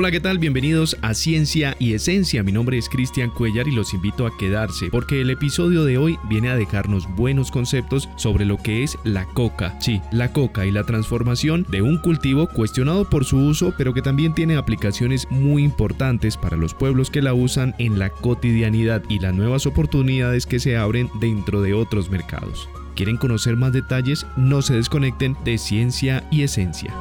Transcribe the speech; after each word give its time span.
Hola, 0.00 0.12
¿qué 0.12 0.20
tal? 0.20 0.38
Bienvenidos 0.38 0.96
a 1.02 1.12
Ciencia 1.12 1.74
y 1.80 1.92
Esencia. 1.92 2.44
Mi 2.44 2.52
nombre 2.52 2.78
es 2.78 2.88
Cristian 2.88 3.30
Cuellar 3.30 3.66
y 3.66 3.72
los 3.72 3.94
invito 3.94 4.28
a 4.28 4.36
quedarse 4.38 4.90
porque 4.92 5.20
el 5.20 5.28
episodio 5.28 5.82
de 5.82 5.98
hoy 5.98 6.20
viene 6.28 6.50
a 6.50 6.54
dejarnos 6.54 7.12
buenos 7.16 7.50
conceptos 7.50 8.08
sobre 8.14 8.44
lo 8.44 8.58
que 8.58 8.84
es 8.84 8.96
la 9.02 9.24
coca. 9.24 9.76
Sí, 9.80 10.00
la 10.12 10.32
coca 10.32 10.66
y 10.66 10.70
la 10.70 10.84
transformación 10.84 11.66
de 11.68 11.82
un 11.82 11.98
cultivo 11.98 12.46
cuestionado 12.46 13.10
por 13.10 13.24
su 13.24 13.38
uso, 13.38 13.74
pero 13.76 13.92
que 13.92 14.00
también 14.00 14.34
tiene 14.34 14.54
aplicaciones 14.54 15.26
muy 15.32 15.64
importantes 15.64 16.36
para 16.36 16.56
los 16.56 16.74
pueblos 16.74 17.10
que 17.10 17.20
la 17.20 17.34
usan 17.34 17.74
en 17.80 17.98
la 17.98 18.10
cotidianidad 18.10 19.02
y 19.08 19.18
las 19.18 19.34
nuevas 19.34 19.66
oportunidades 19.66 20.46
que 20.46 20.60
se 20.60 20.76
abren 20.76 21.10
dentro 21.18 21.60
de 21.60 21.74
otros 21.74 22.08
mercados. 22.08 22.68
¿Quieren 22.94 23.16
conocer 23.16 23.56
más 23.56 23.72
detalles? 23.72 24.28
No 24.36 24.62
se 24.62 24.74
desconecten 24.74 25.36
de 25.44 25.58
Ciencia 25.58 26.22
y 26.30 26.42
Esencia. 26.42 26.94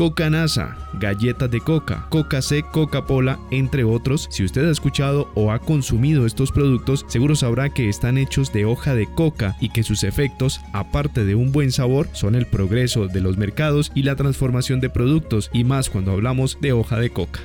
Coca 0.00 0.30
Nasa, 0.30 0.78
galletas 0.94 1.50
de 1.50 1.60
coca, 1.60 2.06
Coca 2.08 2.40
C, 2.40 2.62
Coca 2.62 3.02
Cola, 3.02 3.38
entre 3.50 3.84
otros. 3.84 4.28
Si 4.30 4.42
usted 4.42 4.66
ha 4.66 4.70
escuchado 4.70 5.30
o 5.34 5.52
ha 5.52 5.58
consumido 5.58 6.24
estos 6.24 6.52
productos, 6.52 7.04
seguro 7.06 7.36
sabrá 7.36 7.68
que 7.68 7.90
están 7.90 8.16
hechos 8.16 8.50
de 8.50 8.64
hoja 8.64 8.94
de 8.94 9.06
coca 9.14 9.58
y 9.60 9.68
que 9.68 9.82
sus 9.82 10.02
efectos, 10.02 10.62
aparte 10.72 11.26
de 11.26 11.34
un 11.34 11.52
buen 11.52 11.70
sabor, 11.70 12.08
son 12.14 12.34
el 12.34 12.46
progreso 12.46 13.08
de 13.08 13.20
los 13.20 13.36
mercados 13.36 13.92
y 13.94 14.04
la 14.04 14.16
transformación 14.16 14.80
de 14.80 14.88
productos, 14.88 15.50
y 15.52 15.64
más 15.64 15.90
cuando 15.90 16.12
hablamos 16.12 16.56
de 16.62 16.72
hoja 16.72 16.98
de 16.98 17.10
coca. 17.10 17.40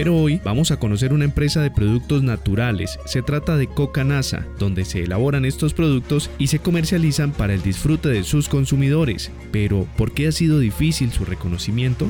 Pero 0.00 0.16
hoy 0.16 0.40
vamos 0.42 0.70
a 0.70 0.78
conocer 0.78 1.12
una 1.12 1.26
empresa 1.26 1.60
de 1.60 1.70
productos 1.70 2.22
naturales. 2.22 2.98
Se 3.04 3.20
trata 3.20 3.58
de 3.58 3.66
Coca 3.66 4.02
Nasa, 4.02 4.46
donde 4.58 4.86
se 4.86 5.02
elaboran 5.02 5.44
estos 5.44 5.74
productos 5.74 6.30
y 6.38 6.46
se 6.46 6.58
comercializan 6.58 7.32
para 7.32 7.52
el 7.52 7.60
disfrute 7.60 8.08
de 8.08 8.24
sus 8.24 8.48
consumidores. 8.48 9.30
Pero, 9.52 9.86
¿por 9.98 10.12
qué 10.12 10.28
ha 10.28 10.32
sido 10.32 10.58
difícil 10.58 11.12
su 11.12 11.26
reconocimiento? 11.26 12.06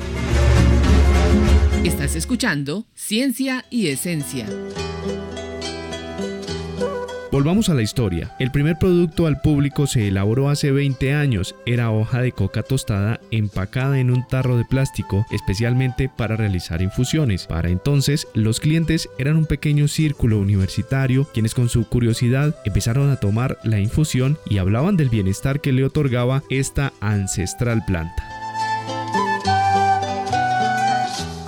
Estás 1.83 2.15
escuchando 2.15 2.87
Ciencia 2.95 3.65
y 3.71 3.89
Esencia. 3.89 4.47
Volvamos 7.33 7.69
a 7.69 7.75
la 7.75 7.83
historia. 7.83 8.35
El 8.41 8.51
primer 8.51 8.77
producto 8.77 9.29
al 9.29 9.41
público 9.41 9.87
se 9.87 10.09
elaboró 10.09 10.49
hace 10.49 10.73
20 10.73 11.15
años. 11.15 11.55
Era 11.65 11.93
hoja 11.93 12.21
de 12.21 12.33
coca 12.33 12.65
tostada 12.65 13.21
empacada 13.31 14.01
en 14.01 14.11
un 14.11 14.27
tarro 14.27 14.57
de 14.57 14.65
plástico, 14.65 15.25
especialmente 15.31 16.09
para 16.09 16.35
realizar 16.35 16.83
infusiones. 16.83 17.47
Para 17.47 17.69
entonces, 17.69 18.27
los 18.35 18.59
clientes 18.59 19.09
eran 19.17 19.37
un 19.37 19.47
pequeño 19.47 19.87
círculo 19.87 20.41
universitario, 20.41 21.29
quienes 21.33 21.55
con 21.55 21.69
su 21.69 21.89
curiosidad 21.89 22.57
empezaron 22.65 23.11
a 23.11 23.17
tomar 23.17 23.59
la 23.63 23.79
infusión 23.79 24.37
y 24.47 24.59
hablaban 24.59 24.97
del 24.97 25.09
bienestar 25.09 25.61
que 25.61 25.73
le 25.73 25.85
otorgaba 25.85 26.43
esta 26.51 26.93
ancestral 27.01 27.85
planta. 27.87 28.40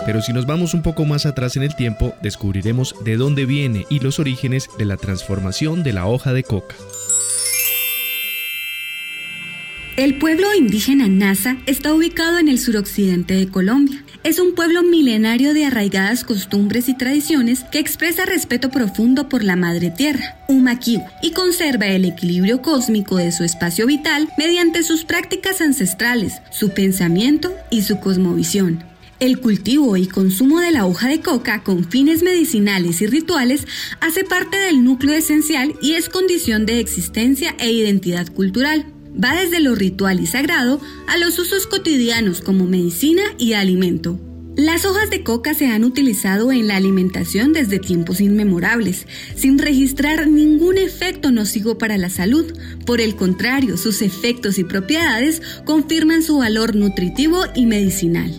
Pero 0.05 0.21
si 0.21 0.33
nos 0.33 0.47
vamos 0.47 0.75
un 0.75 0.83
poco 0.83 1.05
más 1.05 1.27
atrás 1.27 1.57
en 1.57 1.63
el 1.63 1.77
tiempo, 1.77 2.15
descubriremos 2.23 2.95
de 3.05 3.17
dónde 3.17 3.47
viene 3.47 3.87
y 3.89 4.01
los 4.01 4.19
orígenes 4.19 4.69
de 4.79 4.85
la 4.85 4.97
transformación 4.97 5.83
de 5.83 5.93
la 5.93 6.07
hoja 6.07 6.33
de 6.33 6.43
coca. 6.43 6.75
El 9.97 10.17
pueblo 10.17 10.55
indígena 10.55 11.07
Nasa 11.07 11.59
está 11.67 11.93
ubicado 11.93 12.39
en 12.39 12.49
el 12.49 12.59
suroccidente 12.59 13.35
de 13.35 13.49
Colombia. 13.49 14.03
Es 14.25 14.39
un 14.39 14.55
pueblo 14.55 14.83
milenario 14.83 15.53
de 15.53 15.67
arraigadas 15.67 16.25
costumbres 16.25 16.89
y 16.89 16.97
tradiciones 16.97 17.65
que 17.65 17.79
expresa 17.79 18.25
respeto 18.25 18.71
profundo 18.71 19.29
por 19.29 19.45
la 19.45 19.55
madre 19.55 19.91
tierra, 19.91 20.39
Umakiw, 20.49 21.03
y 21.23 21.33
conserva 21.33 21.89
el 21.89 22.07
equilibrio 22.07 22.63
cósmico 22.63 23.17
de 23.17 23.33
su 23.33 23.45
espacio 23.45 23.87
vital 23.87 24.31
mediante 24.39 24.83
sus 24.83 25.05
prácticas 25.05 25.61
ancestrales, 25.61 26.41
su 26.51 26.71
pensamiento 26.71 27.53
y 27.71 27.83
su 27.83 28.01
cosmovisión. 28.01 28.91
El 29.22 29.38
cultivo 29.38 29.97
y 29.97 30.09
consumo 30.09 30.59
de 30.59 30.72
la 30.72 30.84
hoja 30.84 31.06
de 31.06 31.21
coca 31.21 31.62
con 31.62 31.88
fines 31.88 32.25
medicinales 32.25 33.00
y 33.03 33.06
rituales 33.06 33.69
hace 34.00 34.25
parte 34.25 34.56
del 34.56 34.83
núcleo 34.83 35.15
esencial 35.15 35.77
y 35.81 35.93
es 35.93 36.09
condición 36.09 36.66
de 36.66 36.81
existencia 36.81 37.55
e 37.60 37.71
identidad 37.71 38.27
cultural. 38.33 38.84
Va 39.22 39.41
desde 39.41 39.60
lo 39.60 39.77
ritual 39.77 40.19
y 40.19 40.27
sagrado 40.27 40.81
a 41.06 41.19
los 41.19 41.38
usos 41.38 41.69
cotidianos 41.69 42.41
como 42.41 42.66
medicina 42.66 43.22
y 43.38 43.53
alimento. 43.53 44.19
Las 44.56 44.84
hojas 44.84 45.09
de 45.09 45.22
coca 45.22 45.54
se 45.54 45.66
han 45.66 45.84
utilizado 45.84 46.50
en 46.50 46.66
la 46.66 46.75
alimentación 46.75 47.53
desde 47.53 47.78
tiempos 47.78 48.21
inmemorables, 48.21 49.06
sin 49.37 49.60
registrar 49.60 50.27
ningún 50.27 50.78
efecto 50.78 51.31
nocivo 51.31 51.78
para 51.78 51.97
la 51.97 52.10
salud. 52.10 52.53
Por 52.84 53.00
el 53.00 53.15
contrario, 53.15 53.77
sus 53.77 54.03
efectos 54.03 54.59
y 54.59 54.65
propiedades 54.65 55.43
confirman 55.65 56.25
su 56.25 56.39
valor 56.39 56.75
nutritivo 56.75 57.44
y 57.54 57.66
medicinal. 57.66 58.37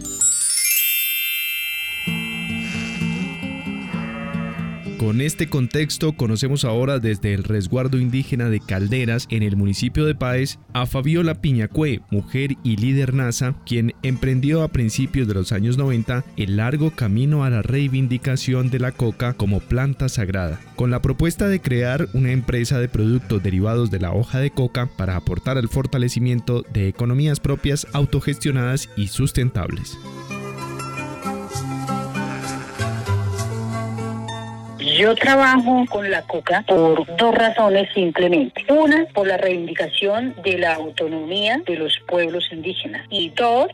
Con 5.13 5.21
este 5.21 5.47
contexto 5.47 6.13
conocemos 6.13 6.65
ahora 6.65 6.97
desde 6.97 7.35
el 7.35 7.43
resguardo 7.43 7.99
indígena 7.99 8.49
de 8.49 8.59
Calderas 8.59 9.27
en 9.29 9.43
el 9.43 9.55
municipio 9.55 10.05
de 10.05 10.15
Páez 10.15 10.57
a 10.73 10.87
Fabiola 10.87 11.35
Piñacue, 11.35 12.01
mujer 12.09 12.55
y 12.63 12.77
líder 12.77 13.13
NASA, 13.13 13.53
quien 13.63 13.93
emprendió 14.01 14.63
a 14.63 14.69
principios 14.69 15.27
de 15.27 15.35
los 15.35 15.51
años 15.51 15.77
90 15.77 16.25
el 16.35 16.57
largo 16.57 16.89
camino 16.89 17.43
a 17.43 17.51
la 17.51 17.61
reivindicación 17.61 18.71
de 18.71 18.79
la 18.79 18.91
coca 18.91 19.33
como 19.33 19.59
planta 19.59 20.09
sagrada, 20.09 20.59
con 20.75 20.89
la 20.89 21.03
propuesta 21.03 21.47
de 21.47 21.61
crear 21.61 22.07
una 22.13 22.31
empresa 22.31 22.79
de 22.79 22.89
productos 22.89 23.43
derivados 23.43 23.91
de 23.91 23.99
la 23.99 24.13
hoja 24.13 24.39
de 24.39 24.49
coca 24.49 24.89
para 24.97 25.15
aportar 25.15 25.59
al 25.59 25.69
fortalecimiento 25.69 26.65
de 26.73 26.87
economías 26.87 27.39
propias 27.39 27.85
autogestionadas 27.93 28.89
y 28.97 29.09
sustentables. 29.09 29.95
Yo 34.97 35.15
trabajo 35.15 35.85
con 35.89 36.11
la 36.11 36.21
coca 36.21 36.63
por 36.67 37.05
dos 37.15 37.35
razones 37.35 37.89
simplemente. 37.93 38.63
Una, 38.69 39.05
por 39.13 39.27
la 39.27 39.37
reivindicación 39.37 40.35
de 40.43 40.59
la 40.59 40.75
autonomía 40.75 41.61
de 41.65 41.75
los 41.77 41.99
pueblos 42.07 42.47
indígenas. 42.51 43.05
Y 43.09 43.29
dos, 43.29 43.67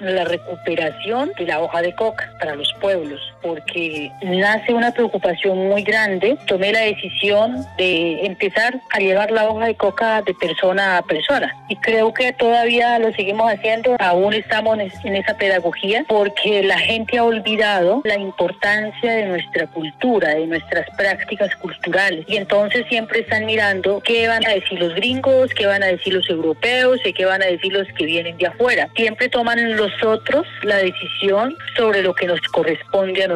la 0.00 0.24
recuperación 0.24 1.30
de 1.38 1.46
la 1.46 1.60
hoja 1.60 1.80
de 1.80 1.94
coca 1.94 2.32
para 2.40 2.56
los 2.56 2.72
pueblos, 2.80 3.20
porque 3.44 4.10
nace 4.22 4.74
una 4.74 4.92
preocupación 4.92 5.68
muy 5.68 5.82
grande. 5.82 6.36
Tomé 6.46 6.72
la 6.72 6.80
decisión 6.80 7.64
de 7.78 8.26
empezar 8.26 8.80
a 8.90 8.98
llevar 8.98 9.30
la 9.30 9.48
hoja 9.48 9.66
de 9.66 9.74
coca 9.76 10.22
de 10.22 10.34
persona 10.34 10.98
a 10.98 11.02
persona 11.02 11.54
y 11.68 11.76
creo 11.76 12.12
que 12.12 12.32
todavía 12.32 12.98
lo 12.98 13.12
seguimos 13.12 13.52
haciendo, 13.52 13.96
aún 13.98 14.34
estamos 14.34 14.78
en 14.78 15.16
esa 15.16 15.36
pedagogía, 15.36 16.04
porque 16.08 16.62
la 16.62 16.78
gente 16.78 17.18
ha 17.18 17.24
olvidado 17.24 18.02
la 18.04 18.18
importancia 18.18 19.12
de 19.12 19.26
nuestra 19.26 19.66
cultura, 19.68 20.30
de 20.30 20.46
nuestras 20.46 20.86
prácticas 20.96 21.54
culturales 21.56 22.24
y 22.26 22.36
entonces 22.36 22.84
siempre 22.88 23.20
están 23.20 23.46
mirando 23.46 24.00
qué 24.00 24.28
van 24.28 24.44
a 24.46 24.50
decir 24.50 24.78
los 24.80 24.94
gringos, 24.94 25.52
qué 25.54 25.66
van 25.66 25.82
a 25.82 25.86
decir 25.86 26.14
los 26.14 26.28
europeos 26.28 27.00
y 27.04 27.12
qué 27.12 27.24
van 27.24 27.42
a 27.42 27.46
decir 27.46 27.72
los 27.72 27.86
que 27.96 28.06
vienen 28.06 28.36
de 28.38 28.46
afuera. 28.46 28.88
Siempre 28.96 29.28
toman 29.28 29.76
los 29.76 29.84
nosotros 29.84 30.46
la 30.62 30.76
decisión 30.76 31.56
sobre 31.76 32.02
lo 32.02 32.14
que 32.14 32.26
nos 32.26 32.40
corresponde 32.52 33.24
a 33.24 33.28
nosotros. 33.28 33.33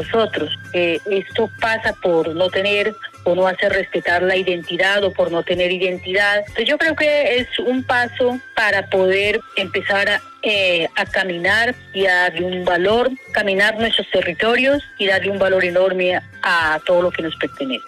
Eh, 0.72 1.00
esto 1.10 1.50
pasa 1.60 1.94
por 2.02 2.34
no 2.34 2.48
tener 2.50 2.94
o 3.24 3.34
no 3.34 3.46
hacer 3.46 3.72
respetar 3.72 4.22
la 4.22 4.36
identidad 4.36 5.02
o 5.04 5.12
por 5.12 5.30
no 5.30 5.42
tener 5.42 5.70
identidad. 5.70 6.38
Entonces 6.38 6.66
yo 6.66 6.78
creo 6.78 6.96
que 6.96 7.36
es 7.36 7.58
un 7.58 7.82
paso 7.84 8.40
para 8.54 8.86
poder 8.86 9.40
empezar 9.56 10.08
a, 10.08 10.20
eh, 10.42 10.88
a 10.94 11.04
caminar 11.04 11.74
y 11.92 12.06
a 12.06 12.14
darle 12.14 12.46
un 12.46 12.64
valor, 12.64 13.10
caminar 13.32 13.78
nuestros 13.78 14.08
territorios 14.10 14.82
y 14.98 15.06
darle 15.06 15.30
un 15.30 15.38
valor 15.38 15.64
enorme 15.64 16.20
a 16.42 16.80
todo 16.86 17.02
lo 17.02 17.10
que 17.10 17.22
nos 17.22 17.36
pertenece. 17.36 17.87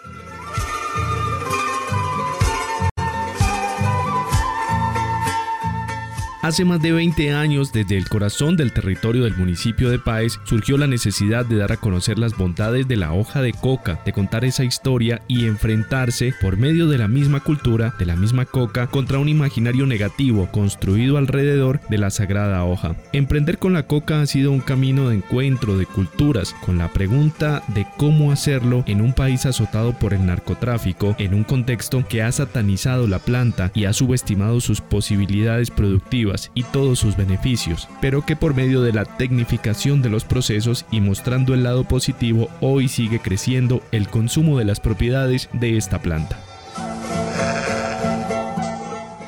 Hace 6.42 6.64
más 6.64 6.81
de 6.81 6.90
20 6.90 7.34
años, 7.34 7.70
desde 7.70 7.98
el 7.98 8.08
corazón 8.08 8.56
del 8.56 8.72
territorio 8.72 9.25
del 9.25 9.37
municipio 9.37 9.90
de 9.90 9.98
Páez, 9.98 10.38
surgió 10.44 10.78
la 10.78 10.87
necesidad 10.87 11.44
de 11.44 11.56
dar 11.56 11.70
a 11.70 11.76
conocer 11.76 12.19
las 12.19 12.34
bondades 12.34 12.88
de 12.88 12.96
la 12.96 13.12
hoja 13.12 13.42
de 13.42 13.52
coca, 13.52 14.00
de 14.06 14.14
contar 14.14 14.46
esa 14.46 14.64
historia 14.64 15.20
y 15.28 15.44
enfrentarse, 15.44 16.32
por 16.40 16.56
medio 16.56 16.88
de 16.88 16.96
la 16.96 17.08
misma 17.08 17.40
cultura, 17.40 17.92
de 17.98 18.06
la 18.06 18.16
misma 18.16 18.46
coca, 18.46 18.87
contra 18.87 19.19
un 19.19 19.28
imaginario 19.28 19.84
negativo 19.84 20.48
construido 20.50 21.19
alrededor 21.19 21.78
de 21.90 21.98
la 21.98 22.08
sagrada 22.08 22.64
hoja. 22.64 22.96
Emprender 23.12 23.58
con 23.58 23.75
la 23.75 23.87
coca 23.87 24.22
ha 24.22 24.26
sido 24.26 24.50
un 24.50 24.60
camino 24.60 25.10
de 25.10 25.16
encuentro 25.16 25.76
de 25.76 25.84
culturas, 25.84 26.56
con 26.64 26.78
la 26.78 26.88
pregunta 26.88 27.62
de 27.69 27.87
cómo 27.98 28.32
hacerlo 28.32 28.82
en 28.87 29.02
un 29.02 29.12
país 29.12 29.44
azotado 29.44 29.92
por 29.92 30.14
el 30.14 30.25
narcotráfico, 30.25 31.14
en 31.19 31.34
un 31.34 31.44
contexto 31.44 32.02
que 32.08 32.22
ha 32.22 32.32
satanizado 32.32 33.06
la 33.06 33.19
planta 33.19 33.70
y 33.75 33.84
ha 33.84 33.92
subestimado 33.92 34.62
sus 34.62 34.81
posibilidades 34.81 35.70
productivas 35.70 36.29
y 36.54 36.64
todos 36.64 36.98
sus 36.98 37.16
beneficios, 37.16 37.88
pero 38.00 38.24
que 38.24 38.36
por 38.36 38.54
medio 38.54 38.82
de 38.82 38.92
la 38.92 39.04
tecnificación 39.04 40.02
de 40.02 40.10
los 40.10 40.24
procesos 40.24 40.86
y 40.90 41.00
mostrando 41.00 41.54
el 41.54 41.62
lado 41.62 41.84
positivo 41.84 42.48
hoy 42.60 42.88
sigue 42.88 43.20
creciendo 43.20 43.82
el 43.92 44.08
consumo 44.08 44.58
de 44.58 44.64
las 44.64 44.80
propiedades 44.80 45.48
de 45.52 45.76
esta 45.76 46.00
planta. 46.00 46.38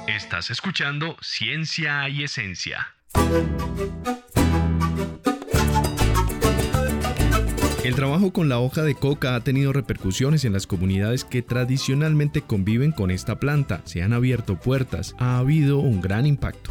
Estás 0.06 0.50
escuchando 0.50 1.16
Ciencia 1.20 2.08
y 2.08 2.24
Esencia. 2.24 2.94
El 7.84 7.96
trabajo 7.96 8.32
con 8.32 8.48
la 8.48 8.60
hoja 8.60 8.82
de 8.82 8.94
coca 8.94 9.34
ha 9.34 9.40
tenido 9.40 9.72
repercusiones 9.72 10.44
en 10.44 10.52
las 10.52 10.68
comunidades 10.68 11.24
que 11.24 11.42
tradicionalmente 11.42 12.40
conviven 12.40 12.92
con 12.92 13.10
esta 13.10 13.40
planta. 13.40 13.80
Se 13.86 14.02
han 14.02 14.12
abierto 14.12 14.54
puertas, 14.54 15.16
ha 15.18 15.38
habido 15.38 15.78
un 15.78 16.00
gran 16.00 16.24
impacto. 16.24 16.70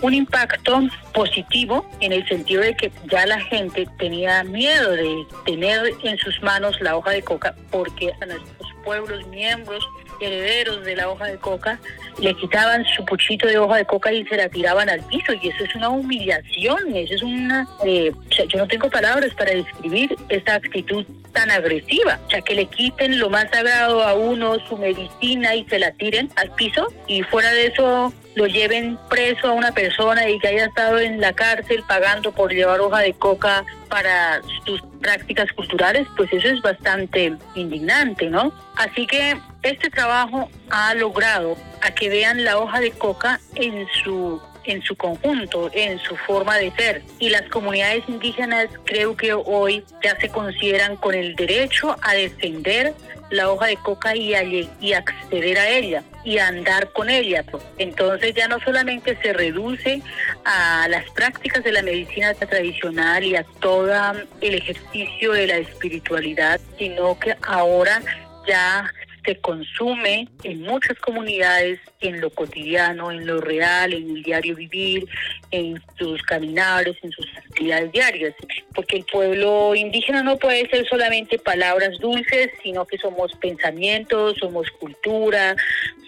un 0.00 0.14
impacto 0.14 0.80
positivo 1.14 1.86
en 2.00 2.12
el 2.12 2.26
sentido 2.26 2.62
de 2.62 2.74
que 2.76 2.90
ya 3.08 3.24
la 3.24 3.40
gente 3.40 3.86
tenía 3.98 4.42
miedo 4.42 4.90
de 4.90 5.24
tener 5.46 5.92
en 6.02 6.18
sus 6.18 6.42
manos 6.42 6.76
la 6.80 6.96
hoja 6.96 7.12
de 7.12 7.22
coca 7.22 7.54
porque 7.70 8.10
a 8.20 8.26
nuestros 8.26 8.68
pueblos 8.84 9.24
miembros 9.28 9.88
herederos 10.20 10.84
de 10.84 10.96
la 10.96 11.08
hoja 11.08 11.26
de 11.26 11.36
coca 11.38 11.78
le 12.20 12.34
quitaban 12.34 12.84
su 12.96 13.04
puchito 13.04 13.46
de 13.46 13.58
hoja 13.58 13.76
de 13.76 13.84
coca 13.84 14.12
y 14.12 14.24
se 14.26 14.36
la 14.36 14.48
tiraban 14.48 14.88
al 14.88 15.00
piso 15.02 15.32
y 15.40 15.48
eso 15.48 15.64
es 15.64 15.74
una 15.74 15.88
humillación, 15.88 16.94
eso 16.94 17.14
es 17.14 17.22
una... 17.22 17.66
Eh, 17.84 18.12
yo 18.48 18.58
no 18.58 18.66
tengo 18.66 18.90
palabras 18.90 19.32
para 19.34 19.52
describir 19.52 20.16
esta 20.28 20.54
actitud 20.54 21.04
tan 21.32 21.50
agresiva, 21.50 22.20
o 22.26 22.30
sea, 22.30 22.42
que 22.42 22.54
le 22.54 22.66
quiten 22.66 23.18
lo 23.18 23.30
más 23.30 23.48
sagrado 23.50 24.02
a 24.02 24.14
uno, 24.14 24.58
su 24.68 24.76
medicina 24.76 25.54
y 25.54 25.64
se 25.64 25.78
la 25.78 25.92
tiren 25.92 26.30
al 26.36 26.50
piso 26.50 26.88
y 27.06 27.22
fuera 27.22 27.50
de 27.50 27.66
eso 27.66 28.12
lo 28.34 28.46
lleven 28.46 28.98
preso 29.10 29.48
a 29.48 29.52
una 29.52 29.72
persona 29.72 30.28
y 30.28 30.38
que 30.38 30.48
haya 30.48 30.66
estado 30.66 30.98
en 30.98 31.20
la 31.20 31.32
cárcel 31.32 31.82
pagando 31.86 32.32
por 32.32 32.52
llevar 32.52 32.80
hoja 32.80 33.00
de 33.00 33.12
coca 33.14 33.64
para 33.88 34.40
sus 34.64 34.82
prácticas 35.00 35.52
culturales, 35.52 36.06
pues 36.16 36.32
eso 36.32 36.48
es 36.48 36.62
bastante 36.62 37.34
indignante, 37.54 38.30
¿no? 38.30 38.52
Así 38.76 39.06
que 39.06 39.36
este 39.62 39.90
trabajo 39.90 40.48
ha 40.70 40.94
logrado 40.94 41.56
que 42.02 42.08
vean 42.08 42.42
la 42.42 42.58
hoja 42.58 42.80
de 42.80 42.90
coca 42.90 43.38
en 43.54 43.86
su 44.02 44.42
en 44.64 44.82
su 44.82 44.96
conjunto, 44.96 45.70
en 45.72 46.00
su 46.00 46.16
forma 46.16 46.58
de 46.58 46.72
ser. 46.72 47.02
Y 47.20 47.28
las 47.28 47.42
comunidades 47.42 48.02
indígenas 48.08 48.66
creo 48.84 49.16
que 49.16 49.32
hoy 49.32 49.84
ya 50.02 50.18
se 50.18 50.28
consideran 50.28 50.96
con 50.96 51.14
el 51.14 51.36
derecho 51.36 51.96
a 52.02 52.14
defender 52.14 52.92
la 53.30 53.52
hoja 53.52 53.66
de 53.66 53.76
coca 53.76 54.16
y, 54.16 54.34
y 54.80 54.92
acceder 54.94 55.58
a 55.58 55.68
ella 55.68 56.02
y 56.24 56.38
andar 56.38 56.90
con 56.90 57.08
ella. 57.08 57.44
Entonces 57.78 58.34
ya 58.34 58.48
no 58.48 58.58
solamente 58.58 59.16
se 59.22 59.32
reduce 59.32 60.02
a 60.44 60.88
las 60.88 61.08
prácticas 61.10 61.62
de 61.62 61.70
la 61.70 61.82
medicina 61.82 62.34
tradicional 62.34 63.22
y 63.22 63.36
a 63.36 63.44
todo 63.60 63.92
el 64.40 64.54
ejercicio 64.54 65.34
de 65.34 65.46
la 65.46 65.56
espiritualidad, 65.58 66.60
sino 66.78 67.16
que 67.16 67.36
ahora 67.42 68.02
ya 68.48 68.92
se 69.24 69.36
consume 69.40 70.28
en 70.42 70.62
muchas 70.62 70.98
comunidades, 70.98 71.80
en 72.00 72.20
lo 72.20 72.30
cotidiano, 72.30 73.12
en 73.12 73.26
lo 73.26 73.40
real, 73.40 73.92
en 73.92 74.16
el 74.16 74.22
diario 74.22 74.56
vivir, 74.56 75.06
en 75.50 75.80
sus 75.98 76.22
caminares, 76.22 76.96
en 77.02 77.12
sus 77.12 77.26
actividades 77.36 77.92
diarias. 77.92 78.34
Porque 78.74 78.96
el 78.98 79.04
pueblo 79.04 79.74
indígena 79.74 80.22
no 80.22 80.36
puede 80.36 80.68
ser 80.68 80.86
solamente 80.88 81.38
palabras 81.38 81.98
dulces, 81.98 82.50
sino 82.62 82.84
que 82.84 82.98
somos 82.98 83.32
pensamientos, 83.36 84.36
somos 84.38 84.68
cultura, 84.72 85.54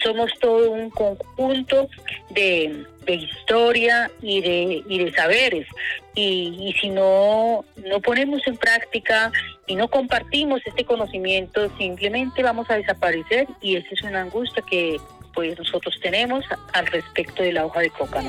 somos 0.03 0.31
todo 0.41 0.71
un 0.71 0.91
conjunto 0.91 1.89
de, 2.31 2.85
historia 3.07 4.11
y 4.23 4.41
de, 4.41 4.83
y 4.89 5.05
de 5.05 5.13
saberes. 5.13 5.67
Y, 6.15 6.57
y, 6.61 6.73
si 6.81 6.91
no, 6.91 7.65
no 7.77 8.01
ponemos 8.01 8.41
en 8.47 8.57
práctica 8.57 9.33
y 9.67 9.75
no 9.77 9.89
compartimos 9.89 10.61
este 10.65 10.85
conocimiento, 10.85 11.71
simplemente 11.79 12.43
vamos 12.43 12.71
a 12.71 12.75
desaparecer 12.75 13.49
y 13.61 13.77
esa 13.77 13.89
es 13.91 14.03
una 14.03 14.23
angustia 14.23 14.63
que 14.69 15.01
pues 15.35 15.59
nosotros 15.59 15.99
tenemos 16.01 16.45
al 16.73 16.87
respecto 16.87 17.43
de 17.43 17.53
la 17.53 17.67
hoja 17.67 17.81
de 17.81 17.91
coca. 17.91 18.23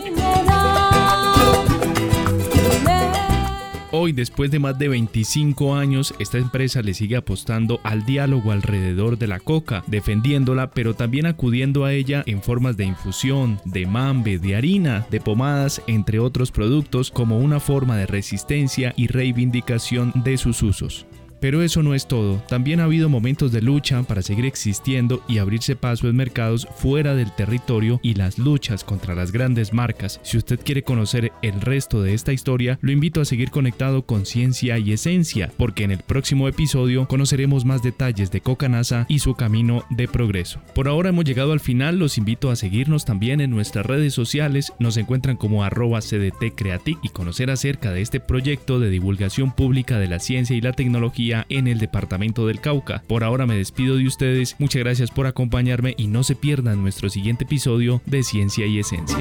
Hoy, 3.98 4.12
después 4.12 4.52
de 4.52 4.60
más 4.60 4.78
de 4.78 4.90
25 4.90 5.76
años, 5.76 6.14
esta 6.20 6.38
empresa 6.38 6.82
le 6.82 6.94
sigue 6.94 7.16
apostando 7.16 7.80
al 7.84 8.06
diálogo 8.06 8.52
alrededor 8.52 9.18
de 9.18 9.28
la 9.28 9.40
coca, 9.40 9.86
defendiéndola, 9.88 10.72
pero 10.72 10.96
también 10.96 11.26
acudiendo 11.28 11.86
a 11.86 11.94
ella 11.94 12.22
en 12.26 12.42
formas 12.42 12.76
de 12.76 12.84
infusión, 12.84 13.62
de 13.64 13.86
mambe, 13.86 14.38
de 14.38 14.58
harina, 14.58 15.08
de 15.12 15.22
pomadas, 15.22 15.82
entre 15.88 16.20
otros 16.20 16.52
productos, 16.52 17.10
como 17.10 17.38
una 17.38 17.62
forma 17.62 17.96
de 17.96 18.06
resistencia 18.06 18.94
y 18.98 19.08
reivindicación 19.08 20.12
de 20.14 20.38
sus 20.38 20.62
usos. 20.62 21.06
Pero 21.46 21.62
eso 21.62 21.84
no 21.84 21.94
es 21.94 22.08
todo, 22.08 22.42
también 22.50 22.80
ha 22.80 22.86
habido 22.86 23.08
momentos 23.08 23.52
de 23.52 23.62
lucha 23.62 24.02
para 24.02 24.24
seguir 24.24 24.48
existiendo 24.48 25.22
y 25.28 25.38
abrirse 25.38 25.76
paso 25.76 26.10
en 26.10 26.16
mercados 26.16 26.68
fuera 26.76 27.14
del 27.14 27.32
territorio 27.36 28.00
y 28.02 28.16
las 28.16 28.40
luchas 28.40 28.84
contra 28.84 29.14
las 29.14 29.32
grandes 29.32 29.72
marcas. 29.72 30.20
Si 30.24 30.38
usted 30.38 30.60
quiere 30.60 30.82
conocer 30.82 31.32
el 31.44 31.62
resto 31.62 32.02
de 32.02 32.16
esta 32.16 32.34
historia, 32.34 32.80
lo 32.82 32.92
invito 32.92 33.22
a 33.22 33.26
seguir 33.26 33.52
conectado 33.52 34.08
con 34.08 34.26
Ciencia 34.26 34.80
y 34.80 34.92
Esencia, 34.92 35.52
porque 35.56 35.84
en 35.84 35.92
el 35.92 36.00
próximo 36.00 36.48
episodio 36.48 37.08
conoceremos 37.08 37.64
más 37.64 37.84
detalles 37.84 38.32
de 38.32 38.42
Cocanasa 38.42 39.06
y 39.08 39.20
su 39.20 39.36
camino 39.36 39.86
de 39.92 40.08
progreso. 40.08 40.62
Por 40.74 40.88
ahora 40.88 41.10
hemos 41.10 41.26
llegado 41.26 41.52
al 41.52 41.60
final, 41.60 42.00
los 42.00 42.18
invito 42.18 42.50
a 42.50 42.56
seguirnos 42.56 43.06
también 43.06 43.40
en 43.40 43.52
nuestras 43.52 43.86
redes 43.86 44.16
sociales, 44.16 44.74
nos 44.80 44.98
encuentran 44.98 45.38
como 45.38 45.64
arroba 45.64 46.00
CDT 46.00 46.56
Creatic 46.56 46.98
y 47.04 47.10
conocer 47.10 47.52
acerca 47.52 47.92
de 47.92 48.02
este 48.02 48.20
proyecto 48.20 48.80
de 48.80 48.90
divulgación 48.90 49.54
pública 49.54 50.00
de 50.00 50.08
la 50.08 50.18
ciencia 50.18 50.56
y 50.56 50.62
la 50.62 50.74
tecnología 50.74 51.35
en 51.50 51.68
el 51.68 51.80
departamento 51.80 52.48
del 52.48 52.62
Cauca. 52.62 53.04
Por 53.08 53.24
ahora 53.24 53.46
me 53.46 53.56
despido 53.56 53.98
de 53.98 54.08
ustedes, 54.08 54.56
muchas 54.60 54.82
gracias 54.82 55.12
por 55.12 55.28
acompañarme 55.28 55.96
y 55.98 56.08
no 56.08 56.24
se 56.24 56.36
pierdan 56.36 56.82
nuestro 56.82 57.10
siguiente 57.10 57.44
episodio 57.44 58.02
de 58.06 58.24
Ciencia 58.24 58.66
y 58.66 58.80
Esencia. 58.80 59.18